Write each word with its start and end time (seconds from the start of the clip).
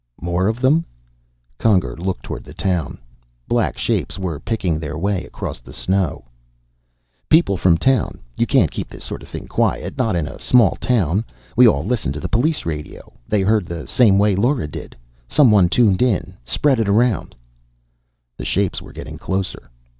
"More 0.19 0.47
of 0.47 0.59
them?" 0.61 0.83
Conger 1.59 1.95
looked 1.95 2.23
toward 2.23 2.43
the 2.43 2.55
town. 2.55 2.97
Black 3.47 3.77
shapes 3.77 4.17
were 4.17 4.39
picking 4.39 4.79
their 4.79 4.97
way 4.97 5.23
across 5.25 5.59
the 5.59 5.71
snow. 5.71 6.25
"People 7.29 7.55
from 7.55 7.73
the 7.75 7.81
town. 7.85 8.19
You 8.35 8.47
can't 8.47 8.71
keep 8.71 8.89
this 8.89 9.03
sort 9.03 9.21
of 9.21 9.29
thing 9.29 9.45
quiet, 9.47 9.99
not 9.99 10.15
in 10.15 10.27
a 10.27 10.39
small 10.39 10.75
town. 10.77 11.23
We 11.55 11.67
all 11.67 11.85
listen 11.85 12.11
to 12.13 12.19
the 12.19 12.27
police 12.27 12.65
radio; 12.65 13.13
they 13.27 13.41
heard 13.41 13.67
the 13.67 13.85
same 13.85 14.17
way 14.17 14.35
Lora 14.35 14.67
did. 14.67 14.95
Someone 15.27 15.69
tuned 15.69 16.01
in, 16.01 16.33
spread 16.45 16.79
it 16.79 16.89
around" 16.89 17.35
The 18.39 18.45
shapes 18.45 18.81
were 18.81 18.93
getting 18.93 19.19
closer. 19.19 19.69